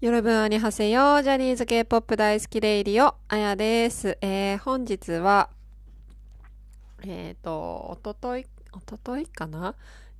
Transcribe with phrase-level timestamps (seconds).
[0.00, 1.20] よろぶんあにはせよ。
[1.20, 4.16] ジャニーズ K-POP 大好きレイディオ、あやです。
[4.22, 5.50] えー、本日は、
[7.02, 9.74] えっ、と、おととい、おとといかな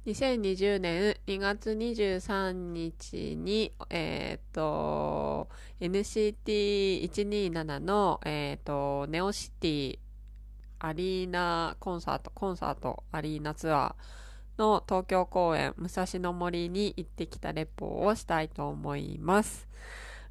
[0.04, 5.48] ?2020 年2月23日に、えっ、と、
[5.80, 9.98] NCT127 の、えっ、と、ネオシティ
[10.78, 14.19] アリーナコンサート、コンサートアリーナツアー
[14.60, 19.66] の東京公演武蔵野森に行ってきたレポをしたいと思います。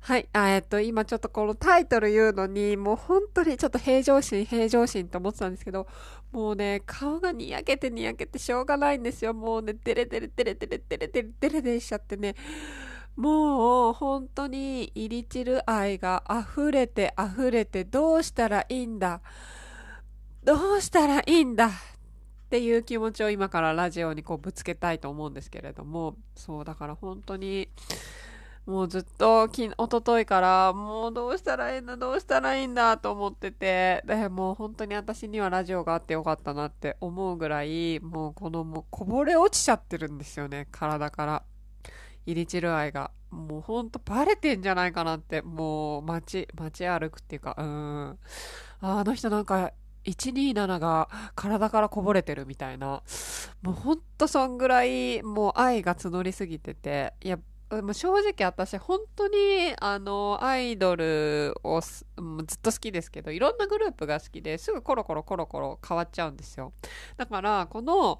[0.02, 0.30] はい。
[0.32, 5.88] あえっと、今ちょっとこのタイトル言うのに、もう本当にちょっと平常心、平常心と思ってたんですけど、
[6.32, 9.34] もうね、顔がにやけてにやけてしょうがないんですよ。
[9.34, 12.36] もうね、デレデレデレデレデレデレデレデレしちゃってね。
[13.16, 19.20] もう本当にイリチル愛が溢れて溢れてどうしたらいいんだ
[20.46, 27.70] どうしたらいいんだっていう気持ちを今からラジオにこうぶつけたいと思うんですけれどもそうだから本当に
[28.66, 41.44] もうずっとき一昨日からもうどうしたらいいんだどうしたらいいんだと思っててでもう本当に私にはラジオがあってよかったなって思うぐらいもうこのもうこぼれ落ちちゃってるんですよね体から。
[42.26, 43.12] 入り散る愛が。
[43.32, 48.18] もうほんとバレてんじゃないかなってもう街街歩くっていうかうん。
[48.82, 49.72] あの人なんか
[50.12, 53.04] 127が体からこぼれてるみたいな。
[53.62, 57.14] もうほんとそんぐらいもう愛が募りすぎてて。
[57.22, 62.04] いやも正直私本当にあのアイドルをず
[62.56, 66.74] っと好きですけどいろんなグループが好きですぐコロコロコロコロ変わっちゃうんですよ。
[67.16, 68.20] だからこの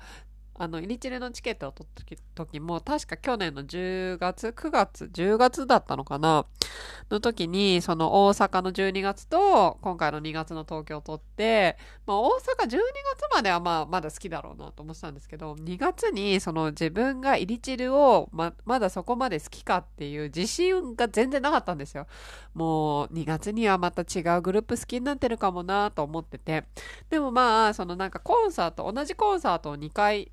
[0.60, 6.46] あの、イリチレのチケットを取った時も、確か去年の10月、9月、10月だったのかな？
[7.10, 12.80] の時に、その大阪の12月と、今回の2月の東京を取って、まあ大阪12月
[13.34, 22.06] まではまあまだ好きだろうなと思ってたんですけど、2月にその自分がイリチルをま、まだそこまで好きかっていう自信が全然なかったんですよ。
[22.54, 26.66] もう2月にはまた違うグループ好きになってるかもなと思ってて。
[27.10, 30.32] でもまあ、そのなんかコンサート、同じコンサートを2回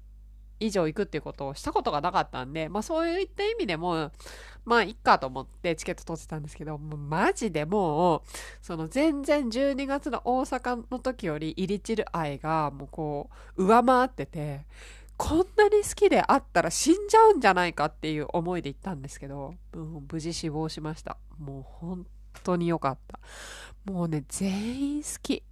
[0.60, 4.10] 以上行くっていうことをしたことがなかったんで、まあそういった意味でも、
[4.64, 8.22] まあいっかと思ってチケット取ってたんですけど、もうマジでもう、
[8.60, 14.66] その全然12月の大阪の時より入り散る愛がもうこう上回ってて、
[15.16, 21.16] こんなに好きであったら死んじゃうんじゃないかっていう思いで行ったんですけど、うん無事死亡しました。
[21.38, 22.06] もう本
[22.42, 23.18] 当に良かった。
[23.90, 25.42] もうね、全員好き。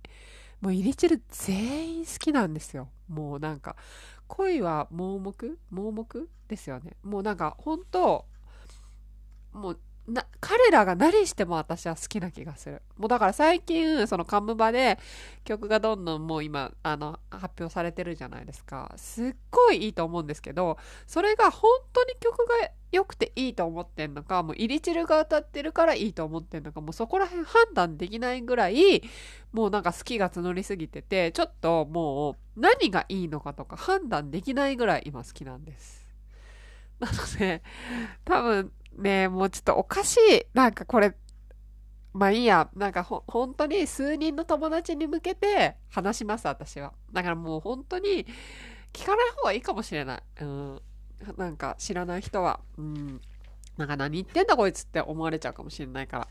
[0.61, 2.89] もう入り散る全員好きなんですよ。
[3.09, 3.77] もうなんか、
[4.37, 5.59] 恋は盲目？
[5.71, 6.29] 盲目？
[6.49, 6.97] ですよね。
[7.03, 8.27] もうなんか本当
[9.53, 12.83] もうな彼らが何しても私は好きな気がする。
[12.99, 14.99] もうだから最近そのカムバで
[15.45, 18.93] 曲がどんどんもう今あの発表されてるじゃないですか。
[18.97, 20.77] すっごいいいと思うんですけど、
[21.07, 29.03] それが本当に曲が良くていいと思ってんのか、もうイリチルが歌ってるからいいと思ってんのか、もうそこら辺判断できないぐらい、
[29.53, 36.07] もうなんか好きが募りすぎてて、ちょっともう何がいいのかとか判断できないぐらい今好きなんです。
[37.01, 37.63] なので、
[38.25, 40.47] 多分ね、もうちょっとおかしい。
[40.55, 41.15] なんかこれ、
[42.13, 46.93] まあいいや、なんかほ本当に数人の友達に向けて話します、私は。
[47.13, 48.27] だからもう本当に
[48.93, 50.23] 聞かない方がいいかもしれない。
[50.41, 50.83] うん。
[51.37, 52.61] なんか知らない人は。
[52.79, 53.21] うん。
[53.77, 56.29] なんか何言ってんだこいつって思われちゃうかもしれないから。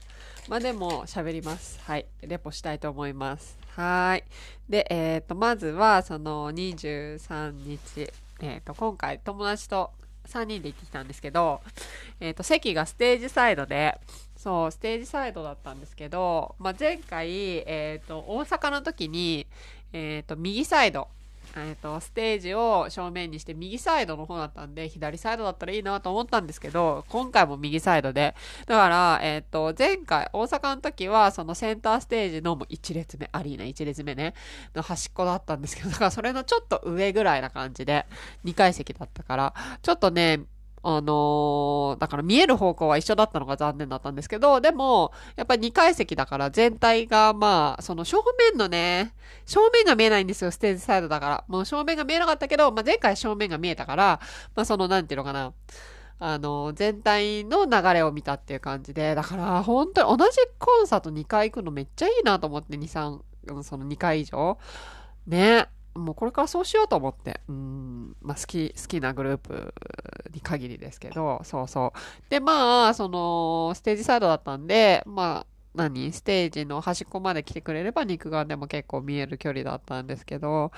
[0.48, 1.82] まあでも喋ります。
[1.84, 2.06] はい。
[2.22, 3.58] レポしたいと思います。
[3.76, 4.24] はい。
[4.70, 8.10] で、えっ、と、まずはその23日、
[8.40, 9.92] えっ、と、今回友達と
[10.28, 11.62] 3人で行ってきたんですけど、
[12.20, 14.00] えっ、と、席がステージサイドで、
[14.38, 17.30] そう、ステージサイドだったんですけど、まあ、前回、
[17.68, 19.48] えっ、と、大阪の時に、
[19.92, 21.08] えっ、と、右サイド、
[21.56, 34.34] えっ、と、ステージを正面にして右サイドの方だったんで、左サイドだったらいいなと思ったんですけど、今回も右サイドで、だから、えっ、と、前回、大阪の時は、そのセンターステージのもう1列目、アリーナ1列目ね、
[34.74, 38.08] の端っこだったんですけど、だからそれのちょっと上ぐらいな感じで、
[38.46, 40.42] 2階席だったから、ちょっとね、
[40.84, 48.18] あのーだから見える方向は一緒だったのが残念だったんですけど、でも、やっぱり2階席だから全体がまあ、その正
[48.52, 49.14] 面のね、
[49.46, 51.44] 正面が見えないんですよ、ステージサイドだから。
[51.48, 54.20] もう正面が見えなかったけど、まあ前回正面が見えたから、
[54.56, 55.54] まあその、なんていうのかな、
[56.20, 64.58] あの、全体の流れを見たっていう感じで、だから本当に同じコンサート2回行くのめっちゃいいなと思って、2、3、その2回以上。
[65.28, 65.68] ね。
[65.96, 67.42] もうこれからそうしようと思って。
[67.48, 68.16] うん。
[68.22, 69.74] まあ好き、好きなグループ
[70.34, 72.00] に限りですけど、そうそう。
[72.30, 75.46] で、まあ、その、ステージサイドだったんで、まあ、
[75.76, 76.12] 何？
[76.14, 80.72] ステージの端っこまで来てくれれば肉眼でも結構見える距離だったんですけど、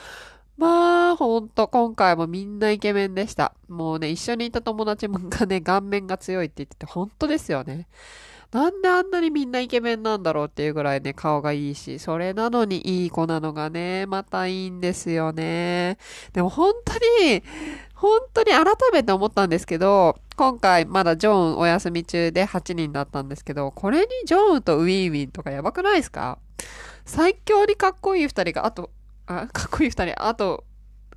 [0.57, 3.53] まあ、ほんと、今回もみんなイケメンでした。
[3.67, 7.87] もうね、一緒にいた友達もがね、顔面が強いって言ってて、本当ですよね。
[8.55, 15.97] なんであんなにみんなイケメンなんだろうっていうぐらいね、顔がいいし、それなのにいい子なのがね、またいいんですよね。
[16.31, 16.93] でも本当
[17.25, 17.43] に、
[17.95, 26.37] 本当に改めて思ったんですけど、今回まだジョーンお休み中で8人だったんですけど、これにジョーンとウィーウィンとかやばくないですか？
[27.03, 28.89] 最強にかっこいい二人が、あと、
[29.25, 30.63] あ、かっこいい二人、あと、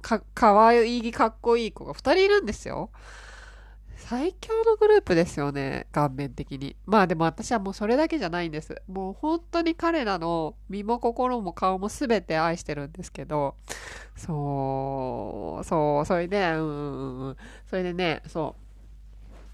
[0.02, 2.90] か、かわいいかっこいい子が二人いるんですよ。
[3.98, 6.76] 最強のグループですよね、顔面的に。
[6.86, 8.80] まあでも私はもうそれだけじゃないんです。
[8.86, 13.56] もう本当に彼らの身も心も顔も全て愛してるんですけど、
[14.16, 17.36] そう、そう、それで、うん、
[17.66, 18.67] それでね、そう、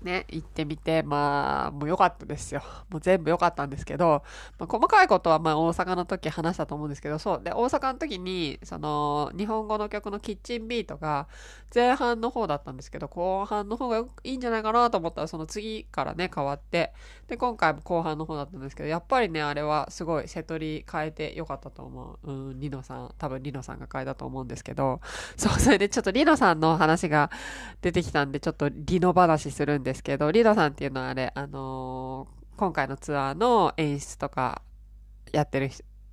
[0.04, 2.62] ね、行ってみて、まあ、もう良かったですよ。
[2.90, 4.22] もう全部良かったんですけど、
[4.58, 7.42] まあ、細かいことはまあ大阪の時話したと思うんですけど、そう。
[7.42, 11.26] で、大阪の時に、その、日本語の曲のキッチンビートが
[11.74, 16.92] 前半の方だったんですけど、後半の方がいいんじゃないかなと思ったら、その次からね、変わって、
[17.26, 22.30] で、今回も後半の方だったんですけど、やっぱりね、あれはすごい瀬戸り変えて良かったと思う。
[22.30, 25.00] うん、リノさん、多分リノさんが変えたと思うんですけど、
[25.36, 27.30] そう、それでちょっとリノさんの話が
[27.80, 34.60] 出てきたんで、ちょっとリノ話するんですですけど、リードさんっていうのはあれ、あのー、今回のツアーの演出とか
[35.32, 35.70] やってる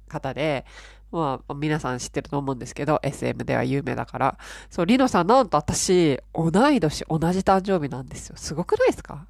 [0.07, 0.66] 方で、
[1.12, 4.38] まあ、皆さん知ってると思うんですけど、SM では有名だから。
[4.69, 8.38] そう、リノさんなんと私、同い年、同じ誕生日なんですよ。
[8.38, 9.28] すごくないですか？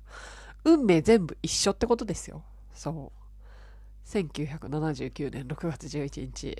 [0.63, 2.43] 運命全部一緒ってことですよ。
[2.73, 3.20] そう。
[4.11, 6.57] 1979年6月11日、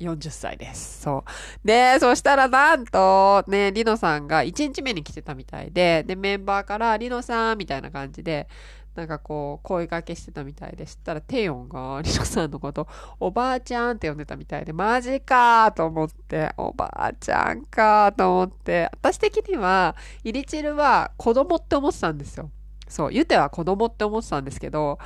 [0.00, 1.02] 40歳です。
[1.02, 1.24] そ
[1.64, 1.66] う。
[1.66, 8.48] で、そしたらなんと、ね、リノさんが1日目に来てたみたいで、で、メンバーからリノさんみたいな感じで、
[8.94, 12.88] なんかこう、声掛けしてたみたいで、知ったらテヨンがリノさんのこと、
[13.20, 22.50] おばあちゃんって呼んでたみたいで、マジかーと思って、おばあちゃんかーと思って、私的には、イリチルは子供って思ってたんですよ。
[22.88, 24.98] そう、ユテは子供って思ってたんですけど、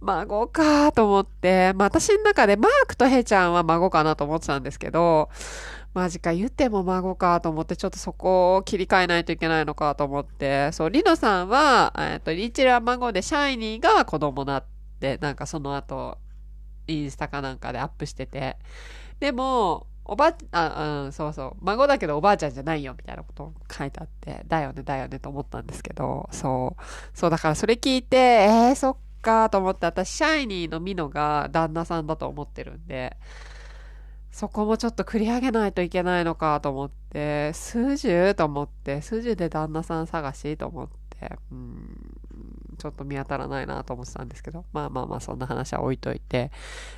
[0.00, 5.28] 孫かと思って、まあ私の中でマークとヘイちゃんは孫かなと思ってたんですけど、
[5.92, 14.64] マジか言っても孫かと思って、ちょっとそこを切り替えないといけないのかと思って、そう、リノさんは、えっと、リーチルは孫でシャイニーが子供だっ
[15.00, 16.18] て、なんかその後、
[16.86, 18.56] インスタかなんかでアップしてて。
[19.18, 21.56] でも、おばあ、うん、そうそう。
[21.60, 26.82] 孫だけどおばあちゃんじゃないよ、みたいなこと書いてあって、だよね、だよね、と思ったんですけど、そう。
[27.18, 33.16] そう、だからそれ聞いて、えー、そっかと思って、私、シャイニーのミノが旦那さんだと思ってるんで、
[34.30, 42.10] そこもちょっと繰り上げないといけないのかと思って、数十と思って、数十で旦那さん探しと思って、うん、
[42.78, 46.50] ちょっと見当たらないなと思ってたんですけど、まあまあまあ、そんな話は置いといて、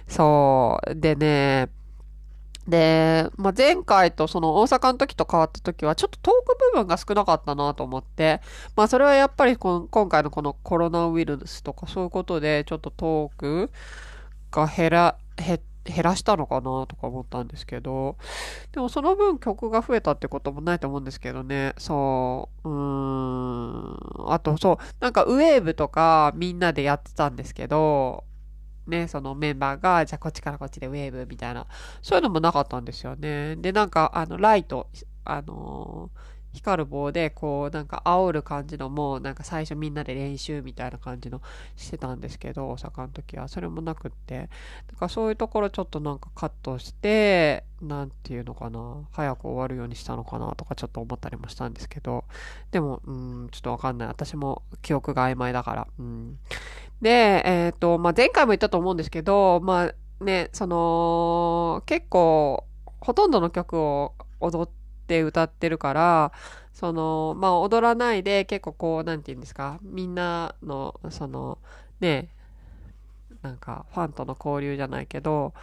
[0.07, 1.71] そう、でね、
[2.67, 8.41] で、まあ、前回とその大阪の時と変わった時はちょっとトーク部分が少なかったなと思って、
[8.77, 13.71] まあそれはやっぱり今回のこのコロナウイルスとかそういうことでちょっとトーク
[14.51, 18.17] が減ら、減減らしたのかなとか思ったんですけど、
[18.71, 28.23] でもその分曲が増えたってこともないと思うんですけどね、そう、うーん、あとそう、なんかウェーブとかみんなでやってたんですけど、
[28.87, 31.67] ね、そのメンバーが、じゃあこっちからこっちでウェーブみたいな、
[32.03, 33.57] そういうのもなかったんですよね。
[33.57, 34.89] で、なんか、あの、ライト、
[35.25, 41.41] あのー、光る棒で、こう、なんか煽る感じのも、なんか最初みんなで練習みたいな感じの
[41.77, 43.49] してたんですけど、大阪の時は。
[43.49, 44.51] それもなくって。
[44.89, 52.25] だからそういうところちょっとなんかカットして、なんていうのかな、早く終わるようにしたのかなとかちょっと思ったりもしたんですけど、
[52.71, 54.09] でも、うん、ちょっとわかんない。
[54.09, 55.87] 私も記憶が曖昧だから。
[55.99, 56.39] うん。
[57.03, 59.91] で、えっ、ー、と、まあ、前回も言ったと思うんですけど、ま
[60.21, 62.65] あ、ね、その、結構、
[63.01, 64.69] ほとんどの曲を踊っ
[65.09, 66.33] て歌ってるから、
[66.73, 71.59] その、まあ、踊らないで結構こう、なんて言うんですか、みんなの、その、
[72.01, 72.29] ね、
[73.43, 75.55] なんか、ファンとの交流じゃないけど、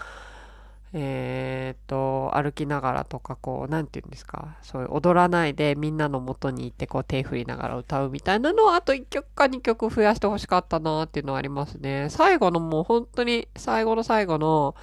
[0.94, 12.08] えっ、と、歩きながらとか、こう、なんて言うんですか、そういう踊らないでみんなの元に行って、こう、手振りながら歌うみたいなのを、あと1曲か2曲増やしてほしかったなっていうのはありますね。
[12.10, 14.76] 最後のもう本当に、最後の最後の、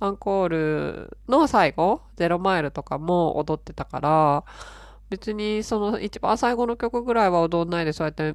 [0.00, 4.44] アンコールの最後、ゼロマイルとかも踊ってたから、
[5.10, 8.34] 別にその一番最後の曲ぐらいは踊んないでそうやって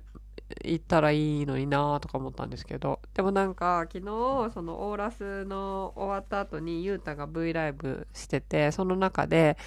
[0.63, 4.05] 行ったらいいのになとか思ったんですけどでもなんか昨日
[4.53, 9.57] そのオーラスの終わった後にゆうたが V ライブしててその中で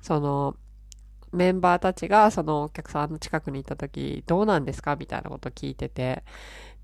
[0.00, 0.56] その
[1.32, 6.24] メンバーたちがそのお客さんの近くに行った時どうなんですかみたいなこと聞いてて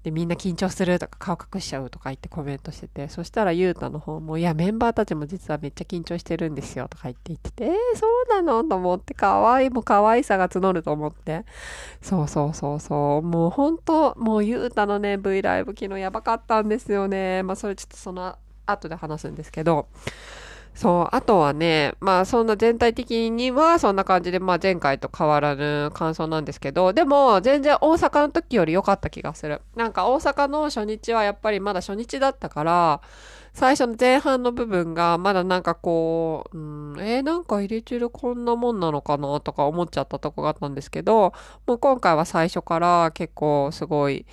[0.06, 11.44] で、みんな緊張するとか顔隠しちゃうとか言ってコメントしてて、そしたらゆうたの方も、いや、メンバーたちも実はめっちゃ緊張してるんですよとか言って言ってて、えー、そうなのと思って、可愛いも可愛さが募ると思って。
[12.00, 13.22] そうそうそうそう。
[13.22, 17.42] もう本当もうゆうたのね、V ライブ昨日やばかったんですよね。
[17.42, 19.88] まあそれちょっとその後で話すんですけど、
[20.76, 29.62] そう、あとはね、まあそんな全体的にはそんな感じで、まあ前回と変わらぬ感想なんですけど、でも全然大阪の時より良かった気がする。
[29.74, 33.00] なんか大阪の初日はやっぱりまだ初日だったから、
[33.54, 41.32] 最初の前半の部分がまだなんかこう、うん、えー、なんか入れ汁こんなもんなのかなとか思っちゃったとこがあったんですけど、
[41.66, 44.26] もう今回は最初から結構すごい、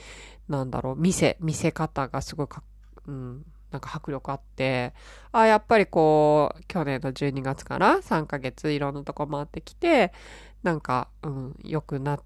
[0.50, 2.64] なんだろう、見せ、見せ方がすごいか、
[3.08, 4.94] うん、なんか迫力あって、
[5.32, 10.13] あやっぱりこう、去年の12月から3ヶ月いろんなとこ回ってきて、
[10.62, 12.20] なんか、うん、良くなっ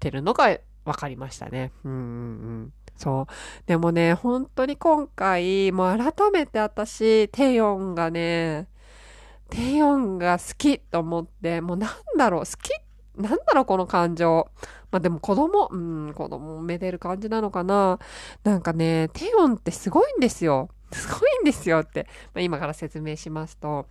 [0.00, 1.70] てるのが分かりましたね。
[1.84, 2.02] うんうんう
[2.62, 2.72] ん。
[2.96, 3.32] そう。
[3.66, 8.68] でもね、本当に今回、もう改めて私、テヨンがね、
[9.50, 12.70] テヨンが好きと思って、もうなんだろう、好き
[13.20, 14.48] なんだろう、この感情。
[14.90, 17.98] まあでも子供、うん、子供をめでる感じなのかな。
[18.44, 20.68] なんかね、テヨンってすごいんですよ。
[20.92, 23.86] すごいんですよって、まあ、今から説明しますと、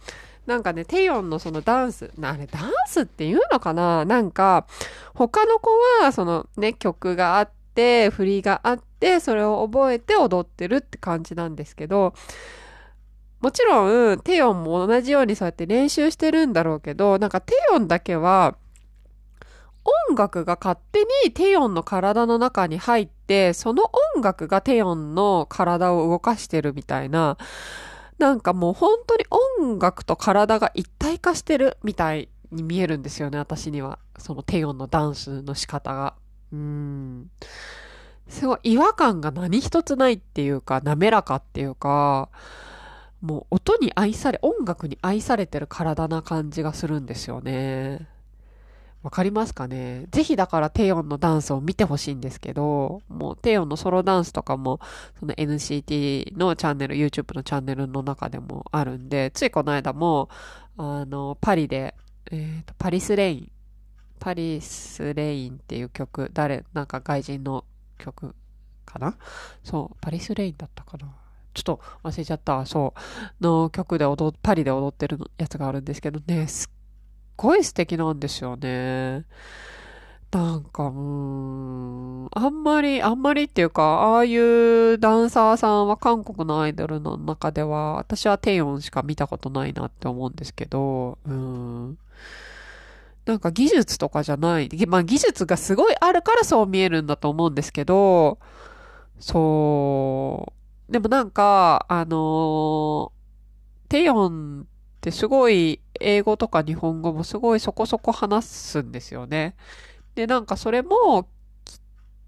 [0.46, 4.03] なんかね、テヨンのそのダンス、あれダンスって言うのかな？
[4.03, 4.68] なんか、
[5.13, 5.70] 他の子
[6.01, 12.13] はそのね、曲があって、振りがあって、それを覚えて踊ってるって感じなんですけど、
[13.39, 18.58] もちろん、テヨンも同じようにそうやって練習してるんだろうけど、なんかテヨンだけは、
[20.09, 23.83] 音楽が勝手にテヨンの体の中に入って、その
[24.15, 27.38] 音楽がテヨンの体を動かしてるみたいな、
[28.17, 29.25] なんかもう本当に
[29.62, 34.00] 音楽と体が一体化してるみたいに見えるんですよね、私には。
[34.17, 36.15] そのテヨンのダンスの仕方が。
[36.51, 37.31] うん。
[38.27, 42.29] すごい違和感が何一つないっていうか、滑らかっていうか、
[43.21, 48.07] もう音に愛され、音楽に愛されてる体な感じがするんですよね。
[49.01, 50.08] わかりますかね？
[50.12, 54.82] ぜひだからテヨンのダンスを見てほしいんですけど、もうテヨンのソロダンスとかも、
[55.20, 60.29] その NCT のチャンネル、YouTube のチャンネルの中でもあるんで、ついこの間も、
[60.77, 61.96] あの、パリで、
[62.29, 63.51] えっ、ー、と、パリスレイン、
[64.20, 67.63] パリスレインっていう曲、誰、なんか外人の
[67.98, 68.36] 曲
[68.86, 69.15] かな？
[69.63, 71.08] そう、パリスレインだったかな。
[71.53, 72.94] ちょっと忘れちゃった、そ
[73.39, 76.70] う、の曲で踊、パリで踊ってるやつがあるんですけどね、すっ
[77.41, 79.25] ごい素敵なんですよね。
[80.31, 91.98] なんか、うーん、あんまり、あんまりっていうか、ああいうダンサーさんは韓国のアイドルの中では、私はテヨンしか見たことないなって思うんですけど、うん。
[93.25, 98.39] なんか技術とかじゃない、まあ技術がすごいあるからそう見えるんだと思うんですけど、
[99.19, 100.53] そ
[100.89, 100.91] う。
[100.91, 104.65] でもなんか、あのー、テヨンっ
[105.01, 109.56] てすごい英語とか日本語もすごいそこそこ話すんですよね。
[110.15, 111.24] で、なんかそれも、
[111.65, 111.79] きっ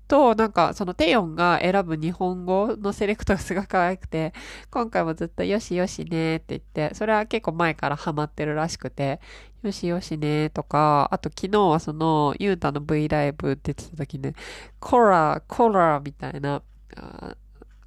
[0.07, 4.33] と、なんかそのテヨンが選ぶ日本語のセレクトがすごい可愛くて、
[4.69, 9.19] 今回もずっとよしよしねって言って、それは結構前からハマってるらしくて、
[9.63, 14.33] よしよしねとか、あと昨日はその、ユータの V ライブ出てた時ね、
[14.79, 16.61] コラ、コラみたいな、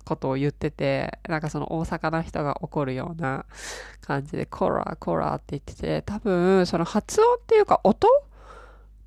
[0.04, 3.46] ことを言ってて、なんかその大阪の人が怒るような
[4.02, 8.08] 感じで、コラ、コラって言ってて、多分その発音っていうか音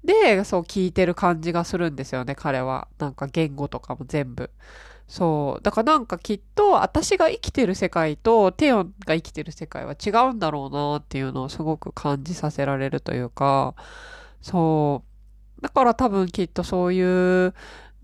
[0.03, 2.87] で、そう聞いてる感じがするんですよね、彼は。
[2.97, 4.49] なんか言語とかも全部。
[5.07, 5.63] そう。
[5.63, 13.75] だからなんかきっと私が生きてる世界とテオンが生きてる世界は違うんだろうなっていうのをすごく感じさせられるというか、
[14.41, 15.03] そ
[15.59, 15.61] う。
[15.61, 17.53] だから多分きっとそういう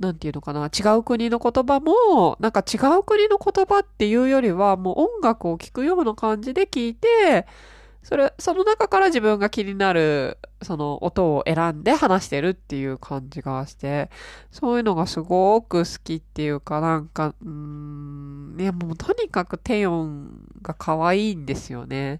[0.03, 7.47] なんていうのかな、違う国の言葉も、なんか違う国の言葉っていうよりは、もう音楽を聴くような感じで聞いて、
[8.03, 14.09] それ、その中から自分が気になる、その音を選んで話してるっていう感じがして、
[14.51, 20.31] そういうのがすごく好きっていうか、なんか、うん、いやもうとにかくテヨン
[20.61, 22.19] が可愛いんですよね。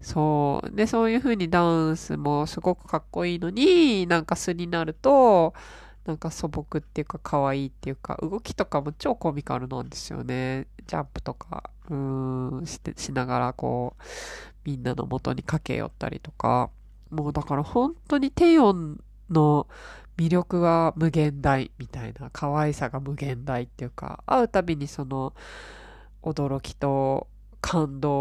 [0.00, 0.70] そう。
[0.74, 5.54] で、そういう風にダンスもすごくかっこいいのに、なんか素になると、
[6.04, 10.66] なんか素朴っていうか可愛いっていうか、動きとかも超コミカルなんですよね。
[10.86, 14.02] ジャンプとか、うん、して、しながらこう、
[14.64, 16.70] みんなの元に駆け寄ったりとか、
[17.10, 19.66] もうだから本当にテヨンの
[20.16, 25.32] 魅力は無限大みたいな、可愛さが無限大っていうか、会うたびにその、
[26.22, 27.28] 驚きと
[27.60, 28.12] 感動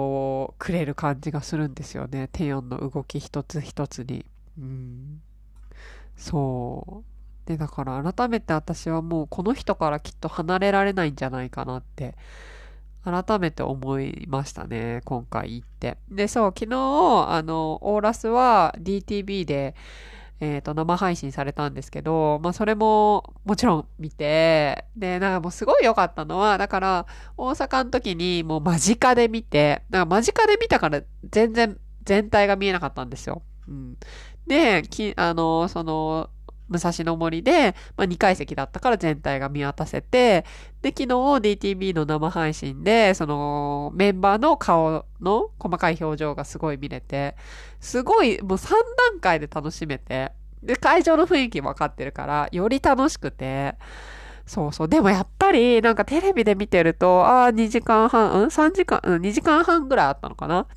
[0.42, 2.30] をくれる感じがするんですよね。
[2.32, 4.26] テヨンの動き一つ一つに。
[4.58, 5.22] うん。
[6.16, 7.13] そう。
[7.46, 12.16] で、だから改めて私はもうこの人からきっと離れられないんじゃないかなって
[13.04, 15.98] 改めて思いましたね、今回行って。
[16.10, 16.78] で、そう、昨日、
[17.30, 19.76] あの、オーラスは DTV で、
[20.40, 27.06] えっ、ー、と、生配信されたんですけど、まあ、それももちろん見て、で、なんかもうすごい良かったのは、だから、
[27.38, 33.42] 大阪の時にもう間近で見て、なんか間近で見たから全然全体が見えなかったんですよ。
[33.68, 33.98] うん。
[34.48, 36.30] で、き、あの、その、
[36.74, 40.46] 武蔵野森で、まあ、2階席だったから全体が見渡せて、
[40.82, 47.36] で、昨日 DTV の生配信で、そのメンバーの顔の細かい表情がすごい見れて、
[47.80, 48.72] すごいもう3
[49.12, 50.32] 段階で楽しめて、
[50.64, 53.76] で、会場の雰囲気分かってるから、より楽しくて、
[54.46, 54.88] そうそう。
[54.90, 60.68] でもやっぱり、なんかテレビで見てると、ああ、2時間半、うん ?3 時間、うん、2時間半ぐらいあったのかな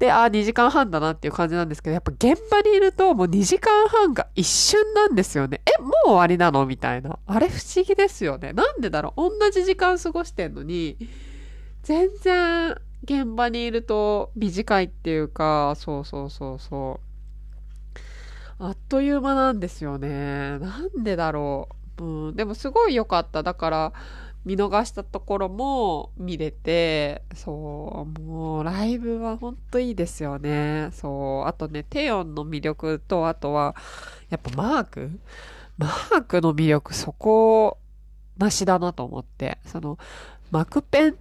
[0.00, 5.60] で、ああ、2時間半だなっていう感じなんですけど、やっぱ現場にいるともう2時間半が一瞬なんですよね。
[5.66, 7.18] え、もう終わりなのみたいな。
[7.26, 8.54] あれ不思議ですよね。
[8.54, 10.96] なんでだろう同じ時間過ごしてんのに、
[11.82, 16.98] 全然現場にいると短いっていうか、そうそうそうそ
[18.58, 18.64] う。
[18.64, 20.58] あっという間なんですよね。
[20.60, 22.02] なんでだろう。
[22.02, 23.42] うん、でもすごい良かった。
[23.42, 23.92] だから、
[24.44, 30.90] 見逃したところも見れて、そう、もうライブはほんといいですよね。
[30.92, 33.76] そう、あとね、テヨンの魅力と、あとは、
[34.30, 35.20] やっぱマーク？
[35.76, 37.76] マークの魅力、そこ、
[38.38, 39.58] なしだなと思って。
[39.66, 39.98] その、
[40.50, 41.18] マクペン、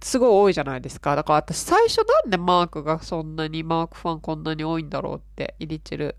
[0.00, 1.14] すごい多いじゃないですか。
[1.14, 6.16] だから私最初なんでマークがそんなに、マークファンこんなに多いんだろうって、イリチル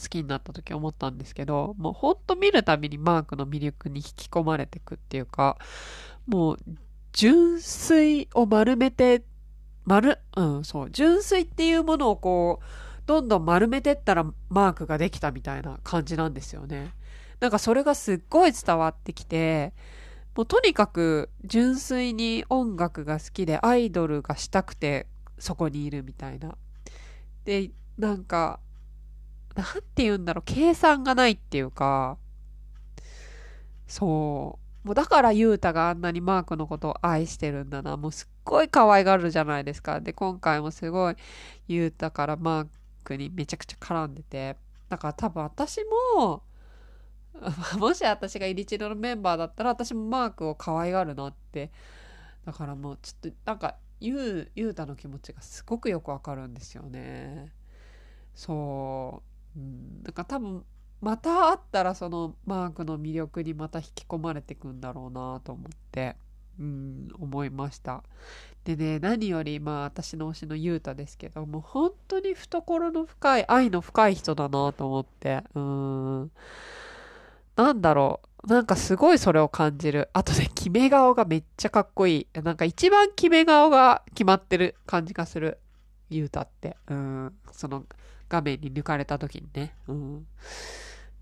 [0.00, 5.58] 好きになった時思ったんですけど、もうほんと見るたびにマークの魅力に引き込まれてくっていうか、
[6.26, 6.58] もう
[7.12, 9.24] 純粋を丸めて、
[9.84, 12.64] 丸、うん、そう、純粋っていうものをこう、
[13.06, 16.92] どんどん丸めてったらマークができたみたいな感じなんですよね。
[17.40, 19.72] なんかそれがすっごい伝わってきて、
[20.34, 25.06] もうとにかく純粋に音楽が好きでアイドルがしたくて
[25.38, 26.56] そこにいるみたいな。
[27.44, 28.60] で、なんか
[29.56, 32.18] なんて言うんだろう、計算がないっていうか、
[33.86, 34.86] そう。
[34.86, 37.96] もうだからゆうたがあんなにマークのことを愛してるんだな。
[37.96, 40.00] もうすっごい可愛がるじゃないですか。
[40.00, 41.16] で、今回もすごい
[41.68, 42.66] ゆうたからマー
[43.04, 44.56] クにめちゃくちゃ絡んでて。
[44.88, 45.80] だから多分私
[46.20, 46.42] も、
[47.78, 51.70] もし私がイリチルのメンバーだったら私もマークを可愛がるなって。
[52.44, 57.52] だからもうちょっとなんかゆう、ゆうたの気持ちがすごくよくわかるんですよね。
[58.34, 59.35] そう。
[59.56, 60.64] うん、だから多分
[61.00, 66.16] また会ったらそのマークの魅力にまた引き込まれてくんだろうなと思って、
[66.58, 68.02] うん、思いました。
[68.64, 76.30] でね、何よりまあ私の推しのゆうたですけど、もう本当に懐の深い、愛の深い人だなと思って、うん。
[77.56, 78.46] なんだろう。
[78.48, 80.08] なんかすごいそれを感じる。
[80.12, 82.40] あとね、決め顔がめっちゃかっこいい。
[82.40, 85.58] なんか一番決め顔が決まってる感じがする。
[86.08, 86.76] ゆうたって。
[86.88, 87.34] うん。
[87.52, 87.84] その、
[88.28, 89.74] 画面に抜かれた時にね。
[89.88, 90.18] うん。
[90.18, 90.22] っ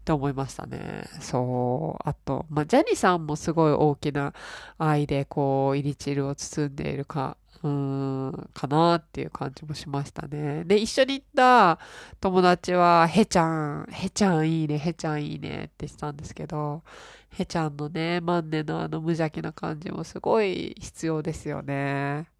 [0.04, 1.04] て思いましたね。
[1.20, 2.08] そう。
[2.08, 4.34] あと、まあ、ジャニーさんもすごい大きな
[4.76, 10.64] 愛で、こう、イリチルを包んでいるか、うーん、かなっていう感じもしましたね。
[10.64, 11.78] で、一緒に行った
[12.20, 16.82] 友達は、へちゃん、へちゃんいいね、へちゃんいいねって言ってたんですけど、
[17.30, 22.33] へちゃんのね、マンネのあの無邪気な感じもすごい必要ですよね。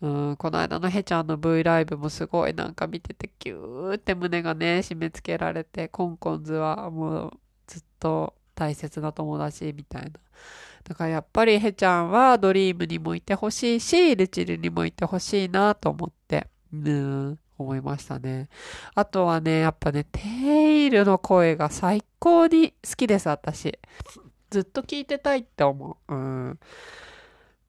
[0.00, 7.32] うん、この間のヘちゃんの V ライブもすごいなんか見ててキューって胸がね、締め付けられて、コンコンズはもう
[7.66, 10.10] ずっと大切な友達みたいな。
[10.84, 18.48] だからやっぱりヘちゃんはドリームにもいてほしいし、ルチルにもいてほしいなと思って、うん、思いましたね。
[18.94, 23.78] あとはね、やっぱね、テイルの声が最高に好きです、私。
[24.50, 26.14] ずっと聞いてたいって思う。
[26.14, 26.58] うん。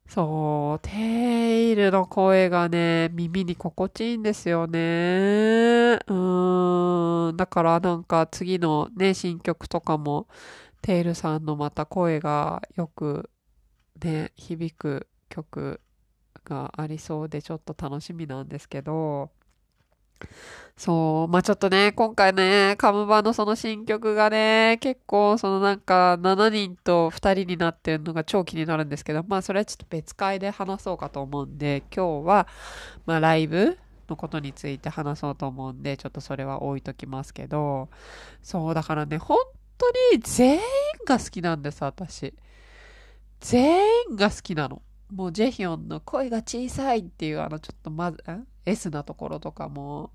[0.10, 4.80] そう、テイルの声がね、耳に心地いいんですよね。
[4.80, 7.38] うーん。
[7.38, 10.28] だからなんか次のね、新曲とかも、
[10.82, 13.30] テイルさんのまた声がよく
[14.04, 15.82] ね、響く曲
[16.45, 19.32] がありそうでちょっと楽しみなんですけど、
[20.79, 32.47] そう、まあちょっとね、今回ね、カムバのその新曲がね、結構そのなんか7人と2人になってるのが超気になるんですけど、まあそれはちょっと別会で話そうかと思うんで、今日は、
[33.05, 33.77] まあライブ
[34.08, 37.89] のことについて話そうと思うんで、ちょっとそれは置いときますけど、
[38.41, 39.38] そう、だからね、本
[39.77, 40.62] 当に全員
[41.05, 42.34] が好きなんです、私。
[43.41, 44.82] 全員が好きなの。
[45.13, 48.23] もうジェヒョンの声が小さいっていうあのちょっとまず、
[48.69, 50.12] S なところとかも、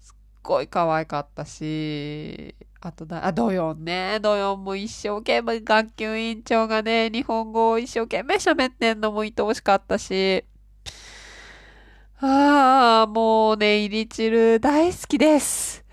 [0.00, 4.18] すっごい可愛かったし、あとだ、あ、ドヨンね。
[4.20, 10.44] ドヨンも一生懸命学級委員長がね、日本語を一生懸命喋ってんのも愛おしかったし。
[12.20, 15.84] ああ、もうね、イリチル大好きです。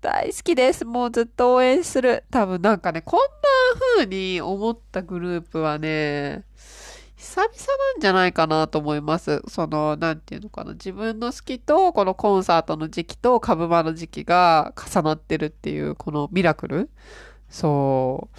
[0.00, 0.84] 大好きです。
[0.84, 2.24] もうずっと応援する。
[2.30, 3.26] 多分なんかね、こんな
[3.96, 6.44] 風に思ったグループはね、
[7.36, 9.42] 久々なんじゃないかなと思います。
[9.46, 10.72] その、なんていうのかな。
[10.72, 16.88] 自分の好きと、このコンサートの時期と株間の時期が重なってるっていう、このミラクル
[17.50, 18.38] そう。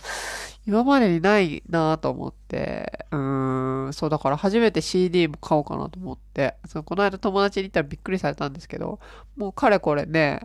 [0.66, 3.06] 今までにないなと思って。
[3.12, 3.94] うーん。
[3.94, 6.56] そう、だから初めて CD も買おうかなと思って。
[6.66, 9.00] そうこの間友達に言ったらびっくりされたんですけど、
[9.36, 10.42] もうかれこれね、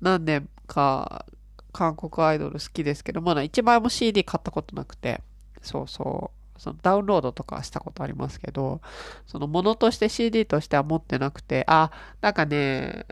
[0.00, 1.26] 何年か
[1.72, 5.22] 韓国アイドル好きですけど、まだ1枚も CD 買ったことなくて。
[5.62, 6.43] そうそう。
[6.64, 8.80] そのダウンロードとかしたことありますけど、
[9.26, 11.90] そのものとして CD としては持ってなくて、あ、
[12.22, 13.04] なんかね、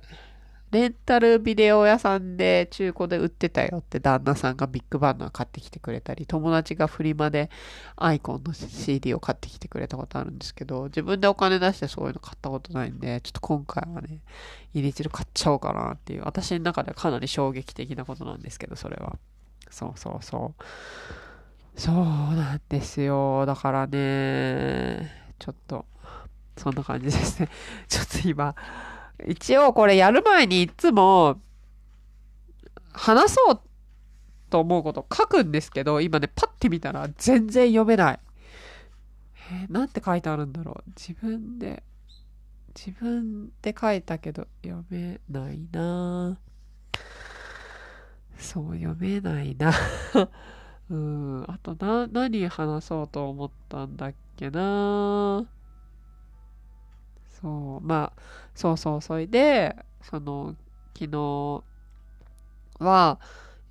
[0.71, 7.51] レンタルビデオ屋さんで中古で売ってたよって旦那さんがビッグバンナー買ってきてくれたり、友達がフリマで
[7.95, 14.21] アイコンの CD を買ってきてくれたことあるんですけど、自分でお金出してそういうの買ったことないんで、ちょっと今回はね、
[14.73, 19.19] 入れ汁買っちゃおうかなっていう、私の中ではかなり衝撃的なことなんですけど、それは。
[19.69, 20.63] そうそうそう。
[21.77, 23.47] そうなんですよ。
[23.47, 25.87] だからね、ちょっと、
[26.57, 27.49] そんな感じですね。
[27.89, 28.55] ちょっと今、
[29.27, 31.41] 一応これやる前にいつも、
[32.93, 33.61] 話そう
[34.51, 38.21] と思うこと書くんですけど、今ね、パッて見たら全然読めない。
[39.51, 40.91] えー、なんて書いてあるんだろう。
[40.91, 41.83] 自分で、
[42.75, 46.39] 自分で書いたけど読めないな
[48.39, 49.73] そう、読めないな
[50.93, 55.47] うん、あとな、何話そうと思ったんだっけな。
[57.41, 58.23] そう、まあ、
[58.55, 60.55] そうそう、それで、その、
[60.95, 61.65] 昨日
[62.79, 63.19] は、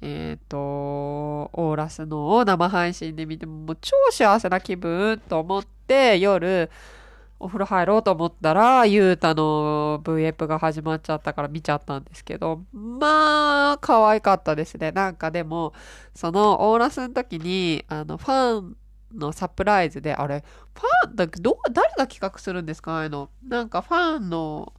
[0.02, 6.72] えっ、ー、と、オーラスのを生配信で見ても、もう超幸せな気分と思って、夜、
[7.44, 14.92] お風呂入ろうと思ったら、ゆうたの V エプが始まっちゃったから見ちゃったんですけど、まあ、可愛かったですね。
[14.92, 15.74] なんかでも、
[16.14, 18.78] そのオーラスの時に、あの、ファン
[19.16, 20.44] のサプライズで、あれ、
[20.76, 22.94] ファンだど、誰が企画するんですか？
[22.94, 23.30] ああいうの。
[23.48, 24.74] なんかファンの、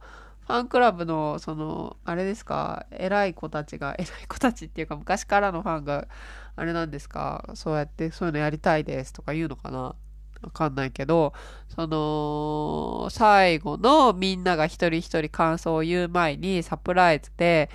[0.47, 6.07] ファンクラブの、その、あれですか、偉い子たちが、 偉い子たちっていうか、昔からのファンが、
[6.55, 9.95] あれなんですか、そうやってそういうのやりたいですとか言うのかな？
[10.43, 11.33] わかんないけど、
[11.69, 17.69] その、最後のみんなが一人一人感想を言う前にサプライズで、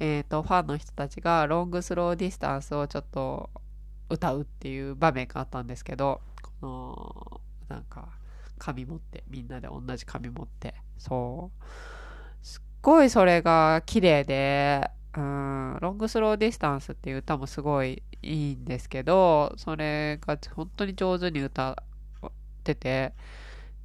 [0.00, 3.50] えっ、ー、と、ファンの人たちが Long Slow Distance をちょっと
[4.08, 8.08] 歌うっていう場面があったんですけど、この、なんか、
[8.58, 11.64] 紙持って、みんなで同じ紙持って、そう。
[12.42, 21.82] すっごいそれが綺麗で、うん、 Long Slow Distance っていう歌もすごいいいんですけど、それが本当に上手に歌
[22.72, 23.14] ってて、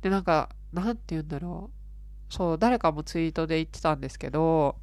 [0.01, 2.33] で、なんか、なんて言うんだろう。
[2.33, 4.77] そう、誰かもツイートで言ってたんですけど、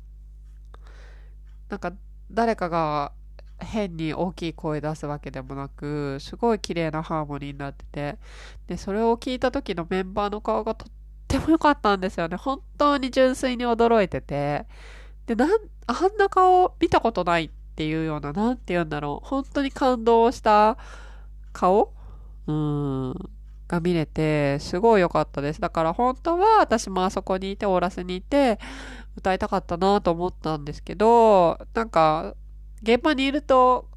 [1.69, 1.93] なんか、
[2.31, 3.13] 誰かが
[3.59, 8.19] 変に大きい声出すわけでもなく、すごい綺麗なハーモニーになってて、
[8.69, 10.89] で、それを聞いた時のメンバーの顔がとっ
[11.27, 12.37] ても良かったんですよね。
[12.37, 14.67] 本当に純粋に驚いてて、
[15.27, 15.51] で、なん、
[15.87, 19.27] あんな顔見たことないっていうような、なんて言うんだろう。
[19.27, 20.77] 本当に感動した
[21.53, 21.93] 顔？
[22.47, 23.15] うん。
[23.69, 25.61] が見れて、すごい良かったです。
[25.61, 28.59] だから本当は私もあそこにいて、オーラスにいて、
[29.17, 32.35] 歌いたかったなと思ったんですけど、なんか、
[32.83, 33.89] 現場にいると、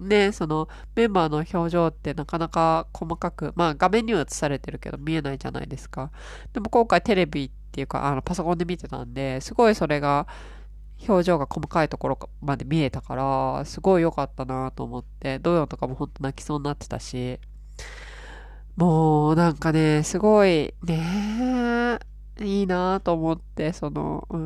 [0.00, 6.12] ね、そのメンバーの表情ってなかなか細かく、まあ画面には映されてるけど見えないじゃないですか。
[6.52, 10.28] でも今回テレビっていうか、あのパソコンで見てたんで、すごいそれが
[11.08, 17.40] 表情が細かいところまで見えたから、すごい良かったなと思って、ドヨンとかもほんと泣きそうになってたし、
[18.78, 21.98] もうなんかね、すごいね、
[22.40, 24.38] いいなと思って、その、うー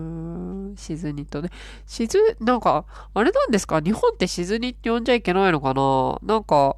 [0.72, 1.50] ん、シズニとね。
[1.86, 3.82] シズ、なんか、あれなんですか？
[3.82, 6.18] 日本ってシズニって呼んじゃいけないのかな？
[6.22, 6.76] なんか、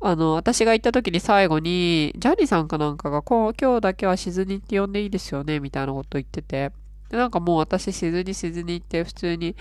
[0.00, 6.70] あの、私が行った時に最後に、ジャニーさんかなんかが、こう、今日だけはシズニって呼んでいいですよねみたいなこと言ってて。
[7.08, 9.56] で、なんかもう私、シズニシズニって普通に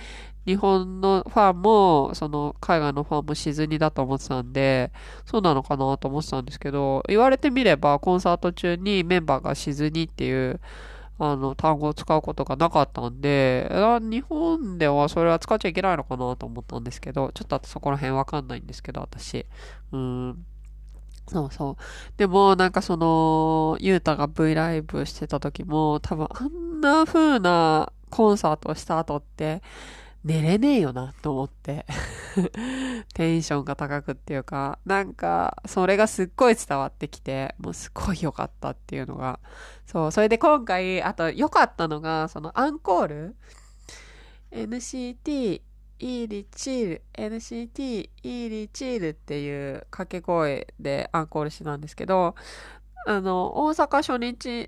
[0.46, 4.92] 日本のファンも、その海外のファンもシズニだと思ってたんで、
[5.26, 10.60] そうなのかなと思ってたんですけど、言われてみればコンサート中にメンバーがシズニっていう
[11.18, 13.70] あの単語を使うことがなかったんで、
[14.02, 19.46] 日本ではそれは使っちゃいけないのかなと思ったんですけど、ちょっとそこら辺わかんないんですけど、私。
[19.92, 20.46] うん。
[21.28, 21.78] そうそう。
[22.18, 29.62] でも、なんかその、ゆうたが V ライブしてた時も、多分あんな風なコンサートした後って、
[30.24, 31.86] 寝れねえよなと思って。
[33.14, 39.40] テンションが高くっていうか、なんか、それがすっごい伝わってきて、もうすっごい良かったっていうのが、
[39.86, 43.36] そう、それで今回、あと良かったのが、そのアンコール
[44.52, 45.62] ？NCT
[46.06, 52.36] イーリチール、NCT イーリチールっていう掛け声でアンコールしてたんですけど、
[53.08, 54.68] あの、大阪初日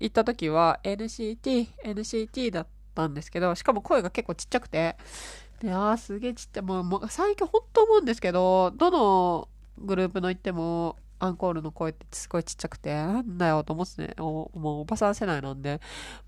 [0.00, 4.96] 行った時は NCT、NCT だったんですけど、しかも声が結構ちっちゃくて、
[5.60, 15.80] で、あーすげえちっちゃい、もう、もう最近ほんと思うんですけど、どのグループの行っても、アンコールの声ってすごいちっちゃくて、なんだよと思ってね、もうおばさん世代なんで、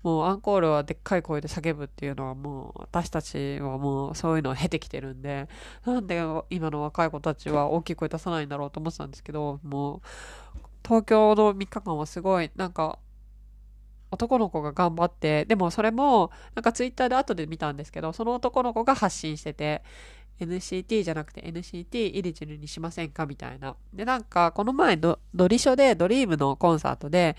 [0.03, 5.47] もうアンコールはでっかい声で叫ぶっていうのはもう私たちはもうそういうのを経てきてるんで、
[5.85, 10.01] なんで今の若い子たちは大きい声出さないんだろうと思ってたんですけど、もう
[10.83, 12.99] 東京の3日間はすごいなんか
[14.13, 19.83] 男の子が頑張って、でもそれも、なんかツイッターで後で見たんですけど、その男の子が発信してて、
[20.39, 23.25] NCT じゃなくて NCT イリジルにしませんか？
[23.25, 23.75] みたいな。
[23.93, 27.35] で、なんか、この前ド、ドリショでドリームのコンサートで、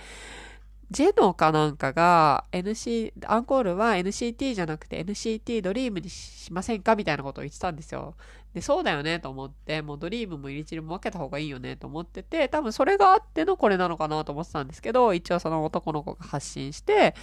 [0.90, 6.94] ジェノかなんかが NC、アンコールは NCT じゃなくて NCT ドリームにしませんか？
[6.96, 8.14] みたいなことを言ってたんですよ。
[8.52, 17.14] で、そうだよねと思って、もうドリームもイリチルも分けた方がいいよねと思ってて、多分それがあってのこれなのかなと思ってたんですけど、一応その男の子が発信して、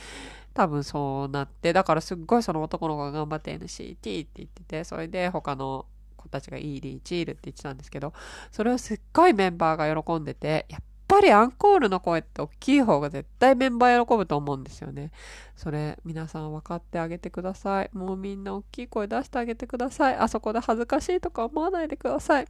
[0.53, 5.85] 多分そうなって、だからすっごいその男の子が頑張って NCT って言ってて、それで他の
[6.17, 8.13] 子たちがイーリーチールって言ってたんですけど、
[8.51, 15.11] それをすっごいメンバーが喜んでて、やっぱりアンコールの声って大きい方が絶対メンバー喜ぶと思うんですよね。
[15.55, 17.89] それ皆さん分かってあげてください。
[17.93, 20.15] もうみんな大きい声出してあげてください。
[20.15, 22.45] あそこで恥ずかしいとか思わないでください。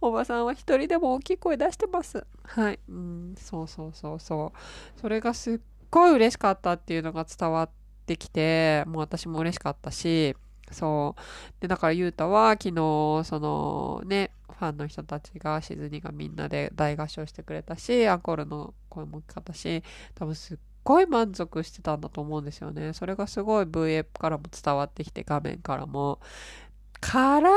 [0.00, 2.26] おばさんは一人でも大きい声出してます。
[2.42, 2.80] はい。
[2.88, 4.52] うん、そうそうそうそ
[4.96, 5.00] う。
[5.00, 5.60] それがすっ
[5.92, 7.70] ごい嬉しかったっていうのが伝わっ
[8.06, 10.34] てきて、もう私も嬉しかったし、
[10.72, 11.60] そう。
[11.60, 12.74] で、だからゆうたは昨日、
[13.24, 19.82] そのね、ファンの人たちがシズニがみんなで大合唱してくれたし、アンコールの声も大きかったし、
[20.14, 22.92] 多分すっごい満足してたんだと思うんですよね。
[22.94, 26.20] それがすごい VA からも伝わってきて、画面からも。
[27.02, 27.50] から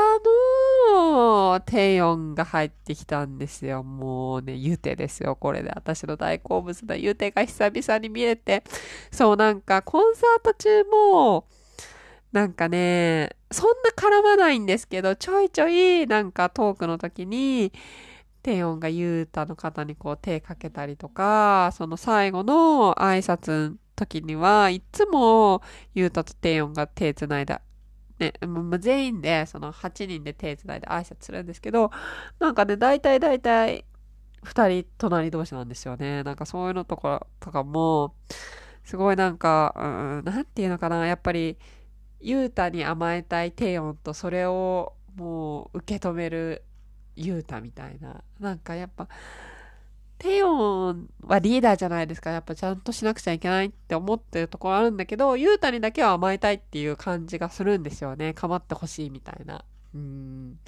[0.98, 3.84] の、テヨンが入ってきたんですよ。
[3.84, 5.36] もうね、ユテですよ。
[5.36, 8.64] これで私の大好物のユテが久々に見れて。
[9.12, 11.46] そうなんか、コンサート中も、
[12.32, 17.72] なんかね、そんな絡まないんですけど、ちょいちょいなんかトークの時に、
[18.42, 25.62] テヨンがユータの方にこう手かけたりとか、その最後の挨拶時には、いつも
[25.94, 27.62] ユータとテヨンが手つないだ。
[28.18, 31.90] ね、ま全員で、その8人で手つないで挨拶するんですけど、
[32.38, 33.84] なんかね、大体大体、
[34.44, 36.22] 2人隣同士なんですよね。
[36.22, 38.14] なんかそういうのとか、とかも、
[38.84, 39.82] すごいなんか、う
[40.22, 41.58] ん、なんていうのかな、やっぱり、
[42.20, 46.64] ユータに甘えたいテヨンとそれをもう受け止める
[47.14, 48.22] ユータみたいな。
[48.40, 49.08] なんかやっぱ、
[50.18, 52.30] テヨンはリーダーじゃないですか。
[52.30, 58.34] やっぱちゃんとしなくちゃいけないって思ってるところあるんだけど、ユータにだけは甘えたいっていう感じがするんですよね。
[58.34, 59.64] 構ってほしいみたいな。
[59.94, 60.58] うん。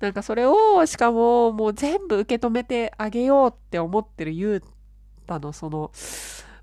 [0.00, 4.62] なんかそれを、しかももう全部受け止めてあげようって思ってるユー
[5.26, 5.90] タのその、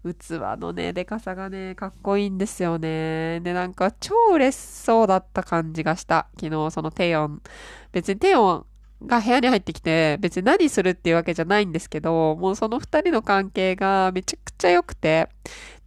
[0.04, 3.40] 器のね、でかさがね、かっこいいんですよね。
[3.42, 6.28] で、なんか超嬉しそうだった感じがした。
[6.40, 7.42] 昨日そのテヨン。
[7.92, 8.66] 別にテヨン
[9.04, 15.30] が部屋に入ってきて、別に何するっていうわけじゃないんですけど、もうその二人の関係がめちゃくちゃ良くて、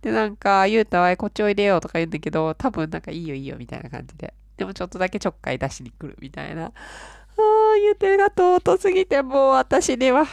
[0.03, 4.35] で、なんか、ゆうたはこっちおいでよとか言うんだけど、多分なんかいいよいいよみたいな感じで。
[4.57, 6.67] でもちょっとだけちょっかい出しに来るみたいな。
[6.67, 10.27] ああ、ゆうてが尊すぎて、もう私には、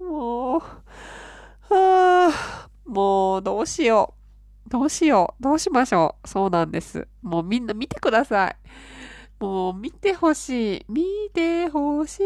[0.00, 0.62] もう、
[1.70, 4.14] ああ、もう、どうしよ
[4.66, 4.70] う。
[4.70, 5.42] どうしよう。
[5.42, 6.28] どうしましょう。
[6.28, 7.06] そうなんです。
[7.22, 8.56] もうみんな見てください。
[9.42, 10.84] もう見てほしい。
[10.88, 11.02] 見
[11.34, 12.20] てほし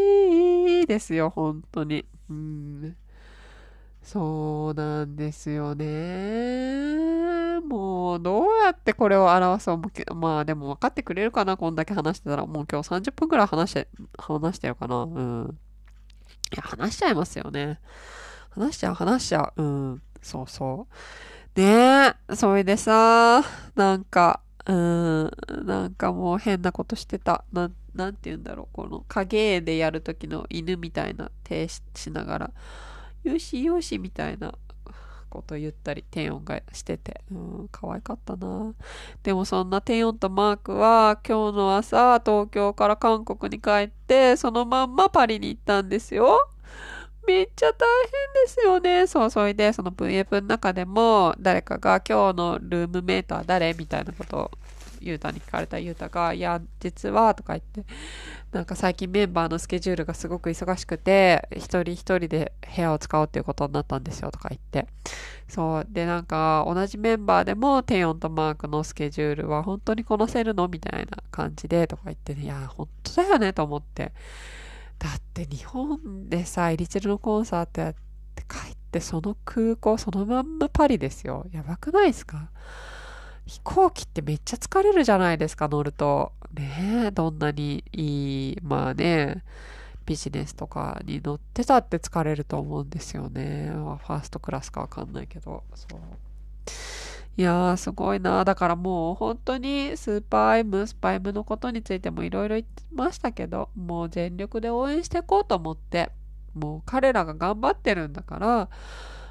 [0.83, 2.05] いですよ、本当に。
[2.29, 2.95] うん。
[4.03, 7.59] そうなんですよね。
[7.61, 9.81] もう、どうやってこれを表そう。
[10.13, 12.45] まあ、でも分かってくれるかなこんだけ話してたら。
[12.45, 13.87] もう今日30分くらい話して、
[14.19, 15.57] 話してるかなうん。
[16.53, 17.79] いや、話しちゃいますよね。
[18.51, 19.63] 話しちゃう、話しちゃう。
[19.63, 20.01] うん。
[20.21, 20.87] そうそ
[21.55, 21.59] う。
[21.59, 25.31] ねえ、それでさ、なんか、うん、
[25.65, 27.45] なんかもう変なことしてた。
[27.53, 28.67] なんなんて言うんだろう。
[28.73, 32.51] この影絵でやるときの犬みたいな手しながら、
[33.23, 34.53] よしよしみたいな
[35.29, 38.73] こと言ったり、低音がしてて、うん、可愛かったな。
[39.23, 46.37] でもそんな低音とマークは今日の朝東京から韓国に帰って、そのまんまパリに行ったんですよ。
[47.27, 49.05] めっちゃ大変ですよね。
[49.05, 53.73] そう、それで、その VF の中でも、誰かが今日のルームメイトは誰？
[53.73, 54.51] みたいなことを
[55.01, 57.83] ゆうたに聞かれたゆうたが、いや、実は、とか言って、
[58.51, 64.87] なんか最近メンバーのスケジュールがすごく忙しくて、一人一人で部屋を使おうっていうことになったんですよ、とか言って。
[65.47, 65.87] そう。
[65.89, 70.67] で、なんか、同じメンバーでも、テヨンとマークのスケジュールは本当にこなせるの？
[70.67, 74.13] みたいな感じで、とか言ってね、いや、本当だよね、と思って。
[74.99, 77.93] だって日本でさ、イリチルのコンサートやっ
[78.35, 81.45] て帰ってその空港そのまんまパリですよ。
[81.51, 82.49] やばくないですか？
[83.45, 86.33] 飛行機ってめっちゃ疲れるじゃないですか、乗ると。
[86.53, 89.43] ねえ、どんなにいい、まあね、
[90.05, 93.69] ビジネスとかに乗ってたって疲れると思うんですよね。
[93.71, 95.63] ファーストクラスかわかんないけど。
[95.75, 95.99] そう。
[97.37, 98.43] いやー、すごいな。
[98.43, 106.11] だからもう本当にスーパー M、スパイムのことについてもいろいろ言ってましたけど、もう全力で応援していこうと思って、
[106.55, 108.69] もう彼らが頑張ってるんだから、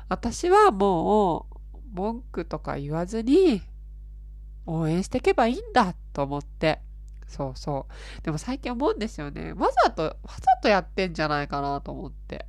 [0.09, 3.61] 私はもう文句とか言わずに
[4.66, 6.81] 応援していけばいいんだと思って、
[7.27, 7.87] そうそ
[8.21, 8.23] う。
[8.23, 9.53] でも最近思うんですよね。
[9.53, 12.47] わざと、わざとやってんじゃないかなと思って。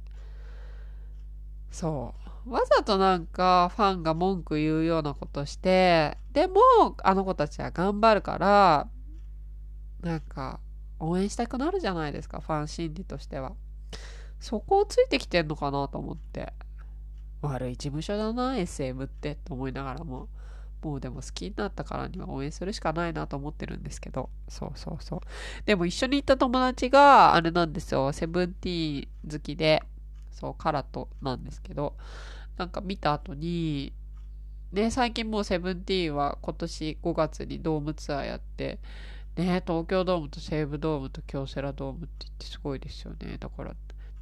[1.72, 2.27] そう。
[2.50, 6.62] わざとなんかファンが文句言うようなことして、でも
[7.04, 8.88] あの子たちは頑張るから、
[10.02, 10.60] なんか
[11.00, 13.54] 応援したくなるじゃないですか、ファン心理としては。
[14.40, 16.54] そこをついてきてんのかなと思って。
[17.42, 20.28] 悪い事務所だな、SM ってと思いながらも。
[20.84, 24.30] もうでも好きになったからには応援するしかないなと思ってるんですけど。
[24.48, 25.20] そうそうそう。
[25.66, 29.84] でも一緒に行った友達が、あれなんですよ、セブンティーン好きで、
[30.32, 31.96] そう、カラトなんですけど、
[32.58, 33.94] なんか見た後に、
[34.72, 38.80] ね、最近もうセブンティーンは今年5月にドームツアーやって、
[39.38, 43.38] ね、東京ドームと西武ドームと京セラドームって言ってすごいですよね。
[43.40, 43.76] だから、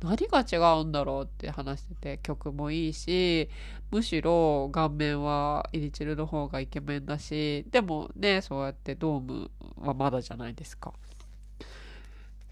[0.03, 3.49] 何が違うんだろうって話してて、曲もいいし、
[3.91, 10.93] むしろ顔面はイリチルの方がイケメンだし、でもね、そうやってドームはまだじゃないですか。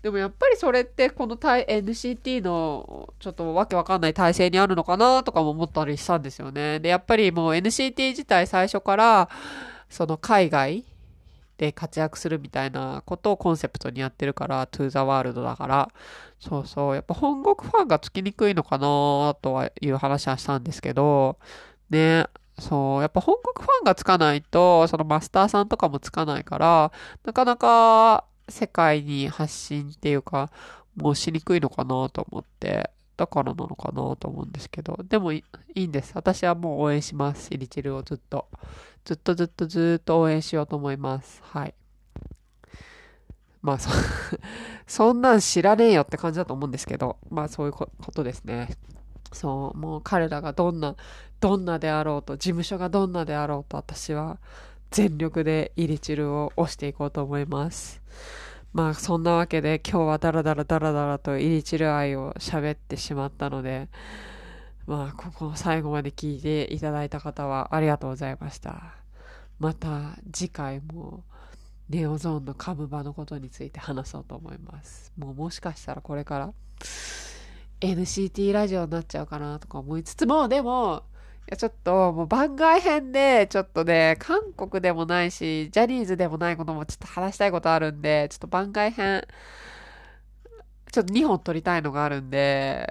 [0.03, 6.81] でもやっぱりそれってこの NCT のちょっとわけわかんない体制にあるのかなとかも思ったりしたんですよね。
[6.81, 9.29] で、やっぱりもう NCT 自体最初から
[9.89, 10.83] その海外
[11.57, 15.89] で活躍するみたいなことをコンセプトにやってるから、トゥーザワールドだから、
[16.37, 21.37] そうそう、やっぱ本国ファンがつきにくいのかなとはいう話はしたんですけど、
[21.89, 22.25] ね、
[22.59, 26.91] そう、やっぱ本国ファンがつかないと、そのマスターさんとかもつかないから、
[27.23, 30.51] なかなか世界に発信っていうか、
[30.95, 35.43] もうしにくいのかなと思って、だからなのかなと思うんですけど、でもい
[35.75, 36.11] いんです。
[36.15, 37.53] 私はもう応援します。
[37.53, 38.47] イリチルをずっと。
[39.05, 41.41] ずっとずっとずっと応援しようと思います。
[41.43, 41.73] はい。
[43.61, 43.89] まあそ、
[44.87, 48.77] そんなん知らねえよって感じだと思うんですけど、まあそういうことですね。
[49.31, 50.95] そう、もう彼らがどんな、
[51.39, 54.37] どんなであろうと、事務所がどんなであろうと、私は
[54.93, 57.99] 全力でイリチルを押していこうと思います。
[58.73, 63.89] まあそんなわけで今日はダラダラダラダラとイリチル愛を喋ってしまったので、
[64.85, 68.93] まあここ最後まで聞いていただいた方はありがとうございました。
[69.57, 71.23] また次回も
[71.89, 75.11] ネオゾーンのカムバのことについて話そうと思います。
[75.17, 76.53] もうもしかしたらこれから
[77.81, 81.01] NCT ラジオになっちゃうかなとか思いつつも、でも
[81.47, 89.27] や、ちょっともう番外編で、ちょっとね、韓国でもないし、ジャニーズでもないこともちょっと話したいことあるんで、ちょっと番外編、
[90.91, 92.87] ちょっと2本撮りたいのがあるんで、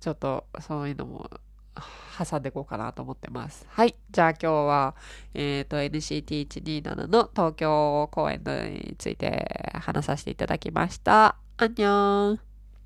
[0.00, 1.30] ちょっとそういうのも
[2.18, 3.66] 挟んでいこうかなと思ってます。
[3.68, 3.94] はい。
[4.10, 4.94] じゃあ今日は、
[5.34, 11.36] えっ、ー、と、NCT127 の東京公演について話させていただきました。
[11.58, 12.47] アンニョン